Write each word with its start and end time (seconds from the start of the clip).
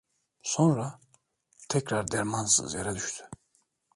Sonra, 0.43 0.99
tekrar 1.69 2.11
dermansız 2.11 2.73
yere 2.73 2.95
düştü. 2.95 3.29